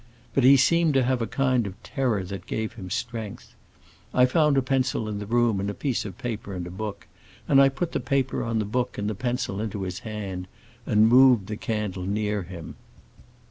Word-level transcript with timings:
But 0.33 0.43
he 0.43 0.57
seemed 0.57 0.95
to 0.95 1.03
have 1.03 1.21
a 1.21 1.27
kind 1.27 1.67
of 1.67 1.75
terror 1.83 2.23
that 2.23 2.47
gave 2.47 2.73
him 2.73 2.89
strength. 2.89 3.53
I 4.15 4.25
found 4.25 4.57
a 4.57 4.63
pencil 4.63 5.07
in 5.07 5.19
the 5.19 5.27
room 5.27 5.59
and 5.59 5.69
a 5.69 5.75
piece 5.75 6.05
of 6.05 6.17
paper 6.17 6.55
and 6.55 6.65
a 6.65 6.71
book, 6.71 7.05
and 7.47 7.61
I 7.61 7.69
put 7.69 7.91
the 7.91 7.99
paper 7.99 8.43
on 8.43 8.57
the 8.57 8.65
book 8.65 8.97
and 8.97 9.07
the 9.07 9.13
pencil 9.13 9.61
into 9.61 9.83
his 9.83 9.99
hand, 9.99 10.47
and 10.87 11.07
moved 11.07 11.45
the 11.45 11.55
candle 11.55 12.01
near 12.07 12.41
him. 12.41 12.77